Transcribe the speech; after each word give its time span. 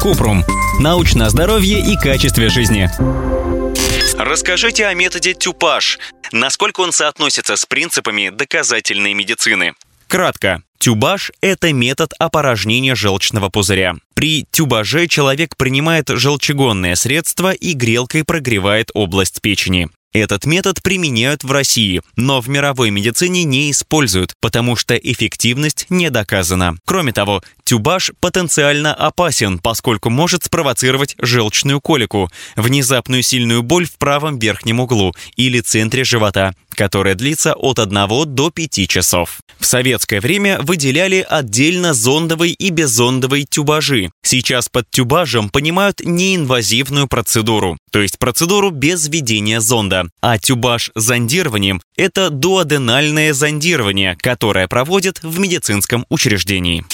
Купрум. 0.00 0.44
Научное 0.80 1.28
здоровье 1.28 1.80
и 1.80 1.96
качестве 1.96 2.48
жизни. 2.48 2.88
Расскажите 4.18 4.86
о 4.86 4.94
методе 4.94 5.34
тюпаж. 5.34 5.98
Насколько 6.32 6.80
он 6.80 6.92
соотносится 6.92 7.56
с 7.56 7.66
принципами 7.66 8.30
доказательной 8.30 9.14
медицины? 9.14 9.74
Кратко. 10.08 10.62
Тюбаж– 10.78 11.32
это 11.40 11.72
метод 11.72 12.12
опорожнения 12.18 12.94
желчного 12.94 13.48
пузыря. 13.48 13.96
При 14.14 14.46
тюбаже 14.50 15.08
человек 15.08 15.56
принимает 15.56 16.08
желчегонное 16.08 16.94
средство 16.94 17.52
и 17.52 17.72
грелкой 17.72 18.24
прогревает 18.24 18.90
область 18.94 19.40
печени. 19.40 19.88
Этот 20.16 20.46
метод 20.46 20.82
применяют 20.82 21.44
в 21.44 21.52
России, 21.52 22.00
но 22.16 22.40
в 22.40 22.48
мировой 22.48 22.88
медицине 22.88 23.44
не 23.44 23.70
используют, 23.70 24.32
потому 24.40 24.74
что 24.74 24.96
эффективность 24.96 25.84
не 25.90 26.08
доказана. 26.08 26.78
Кроме 26.86 27.12
того, 27.12 27.42
тюбаж 27.64 28.12
потенциально 28.18 28.94
опасен, 28.94 29.58
поскольку 29.58 30.08
может 30.08 30.42
спровоцировать 30.42 31.16
желчную 31.18 31.82
колику, 31.82 32.30
внезапную 32.56 33.22
сильную 33.22 33.62
боль 33.62 33.86
в 33.86 33.98
правом 33.98 34.38
верхнем 34.38 34.80
углу 34.80 35.14
или 35.36 35.60
центре 35.60 36.02
живота, 36.02 36.54
которая 36.76 37.14
длится 37.14 37.54
от 37.54 37.78
1 37.78 38.34
до 38.34 38.50
5 38.50 38.88
часов. 38.88 39.38
В 39.58 39.66
советское 39.66 40.20
время 40.20 40.60
выделяли 40.60 41.26
отдельно 41.28 41.94
зондовый 41.94 42.52
и 42.52 42.70
беззондовый 42.70 43.46
тюбажи. 43.48 44.10
Сейчас 44.22 44.68
под 44.68 44.88
тюбажем 44.90 45.48
понимают 45.48 46.00
неинвазивную 46.04 47.08
процедуру, 47.08 47.78
то 47.90 48.00
есть 48.00 48.18
процедуру 48.18 48.70
без 48.70 49.08
введения 49.08 49.60
зонда. 49.60 50.08
А 50.20 50.38
тюбаж 50.38 50.90
зондированием– 50.94 51.80
это 51.96 52.30
дуоденальное 52.30 53.32
зондирование, 53.32 54.16
которое 54.20 54.68
проводят 54.68 55.20
в 55.22 55.38
медицинском 55.38 56.06
учреждении. 56.10 56.84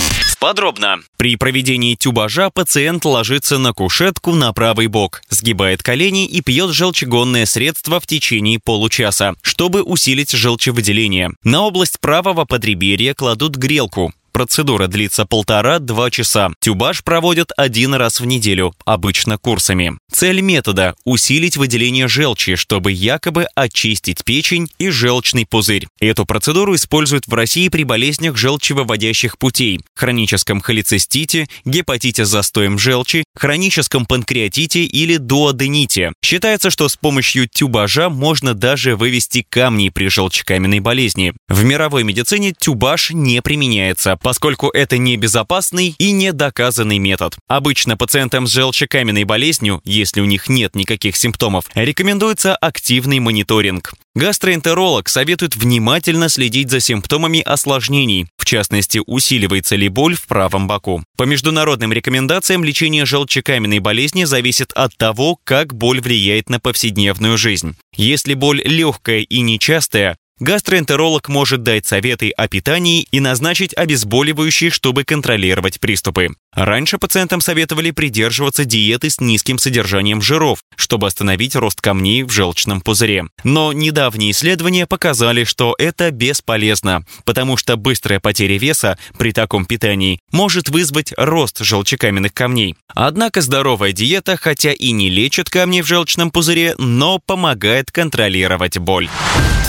Подробно. 0.42 0.98
При 1.18 1.36
проведении 1.36 1.94
тюбажа 1.94 2.50
пациент 2.50 3.04
ложится 3.04 3.58
на 3.58 3.72
кушетку 3.72 4.34
на 4.34 4.52
правый 4.52 4.88
бок, 4.88 5.22
сгибает 5.28 5.84
колени 5.84 6.26
и 6.26 6.40
пьет 6.40 6.72
желчегонное 6.72 7.46
средство 7.46 8.00
в 8.00 8.08
течение 8.08 8.58
получаса, 8.58 9.36
чтобы 9.42 9.84
усилить 9.84 10.32
желчевыделение. 10.32 11.30
На 11.44 11.62
область 11.62 12.00
правого 12.00 12.44
подреберья 12.44 13.14
кладут 13.14 13.54
грелку. 13.54 14.12
Процедура 14.42 14.88
длится 14.88 15.24
полтора-два 15.24 16.10
часа. 16.10 16.50
Тюбаж 16.60 17.04
проводят 17.04 17.52
один 17.56 17.94
раз 17.94 18.18
в 18.18 18.24
неделю, 18.24 18.74
обычно 18.84 19.38
курсами. 19.38 19.96
Цель 20.10 20.40
метода– 20.40 20.96
усилить 21.04 21.56
выделение 21.56 22.08
желчи, 22.08 22.56
чтобы 22.56 22.90
якобы 22.90 23.46
очистить 23.54 24.24
печень 24.24 24.68
и 24.78 24.90
желчный 24.90 25.46
пузырь. 25.46 25.86
Эту 26.00 26.26
процедуру 26.26 26.74
используют 26.74 27.28
в 27.28 27.34
России 27.34 27.68
при 27.68 27.84
болезнях 27.84 28.36
желчевыводящих 28.36 29.38
путей, 29.38 29.80
хроническом 29.94 30.60
холецистите, 30.60 31.46
гепатите 31.64 32.24
с 32.24 32.28
застоем 32.28 32.80
желчи, 32.80 33.22
хроническом 33.36 34.06
панкреатите 34.06 34.82
или 34.82 35.18
дуодените. 35.18 36.14
Считается, 36.24 36.70
что 36.70 36.88
с 36.88 36.96
помощью 36.96 37.48
тюбажа 37.48 38.10
можно 38.10 38.54
даже 38.54 38.96
вывести 38.96 39.46
камни 39.48 39.88
при 39.88 40.08
желчекаменной 40.08 40.80
болезни. 40.80 41.32
В 41.48 41.62
мировой 41.62 42.02
медицине 42.02 42.52
тюбаж 42.58 43.12
не 43.12 43.40
применяется, 43.40 44.16
поскольку 44.32 44.70
это 44.70 44.96
небезопасный 44.96 45.94
и 45.98 46.10
недоказанный 46.10 46.96
метод. 46.96 47.36
Обычно 47.48 47.98
пациентам 47.98 48.46
с 48.46 48.52
желчекаменной 48.52 49.24
болезнью, 49.24 49.82
если 49.84 50.22
у 50.22 50.24
них 50.24 50.48
нет 50.48 50.74
никаких 50.74 51.16
симптомов, 51.16 51.66
рекомендуется 51.74 52.56
активный 52.56 53.18
мониторинг. 53.18 53.92
Гастроэнтеролог 54.14 55.10
советует 55.10 55.54
внимательно 55.54 56.30
следить 56.30 56.70
за 56.70 56.80
симптомами 56.80 57.40
осложнений, 57.40 58.26
в 58.38 58.46
частности, 58.46 59.02
усиливается 59.06 59.76
ли 59.76 59.90
боль 59.90 60.16
в 60.16 60.26
правом 60.26 60.66
боку. 60.66 61.04
По 61.18 61.24
международным 61.24 61.92
рекомендациям 61.92 62.64
лечение 62.64 63.04
желчекаменной 63.04 63.80
болезни 63.80 64.24
зависит 64.24 64.72
от 64.72 64.96
того, 64.96 65.38
как 65.44 65.74
боль 65.74 66.00
влияет 66.00 66.48
на 66.48 66.58
повседневную 66.58 67.36
жизнь. 67.36 67.76
Если 67.94 68.32
боль 68.32 68.62
легкая 68.64 69.20
и 69.20 69.40
нечастая, 69.40 70.16
Гастроэнтеролог 70.42 71.28
может 71.28 71.62
дать 71.62 71.86
советы 71.86 72.30
о 72.30 72.48
питании 72.48 73.06
и 73.12 73.20
назначить 73.20 73.72
обезболивающие, 73.76 74.70
чтобы 74.70 75.04
контролировать 75.04 75.78
приступы. 75.78 76.30
Раньше 76.54 76.98
пациентам 76.98 77.40
советовали 77.40 77.92
придерживаться 77.92 78.66
диеты 78.66 79.08
с 79.08 79.20
низким 79.20 79.56
содержанием 79.56 80.20
жиров, 80.20 80.58
чтобы 80.76 81.06
остановить 81.06 81.56
рост 81.56 81.80
камней 81.80 82.24
в 82.24 82.30
желчном 82.30 82.82
пузыре. 82.82 83.24
Но 83.42 83.72
недавние 83.72 84.32
исследования 84.32 84.86
показали, 84.86 85.44
что 85.44 85.74
это 85.78 86.10
бесполезно, 86.10 87.06
потому 87.24 87.56
что 87.56 87.78
быстрая 87.78 88.20
потеря 88.20 88.58
веса 88.58 88.98
при 89.18 89.32
таком 89.32 89.64
питании 89.64 90.20
может 90.30 90.68
вызвать 90.68 91.14
рост 91.16 91.60
желчекаменных 91.60 92.34
камней. 92.34 92.76
Однако 92.88 93.40
здоровая 93.40 93.92
диета, 93.92 94.36
хотя 94.36 94.72
и 94.72 94.90
не 94.90 95.08
лечит 95.08 95.48
камни 95.48 95.80
в 95.80 95.86
желчном 95.86 96.30
пузыре, 96.30 96.74
но 96.76 97.18
помогает 97.18 97.90
контролировать 97.90 98.76
боль. 98.76 99.08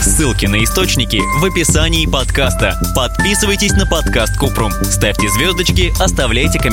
Ссылки 0.01 0.47
на 0.47 0.61
источники 0.61 1.21
в 1.39 1.45
описании 1.45 2.05
подкаста. 2.05 2.77
Подписывайтесь 2.93 3.71
на 3.71 3.85
подкаст 3.85 4.37
Купрум, 4.37 4.73
ставьте 4.83 5.29
звездочки, 5.29 5.93
оставляйте 6.01 6.59
комментарии 6.59 6.72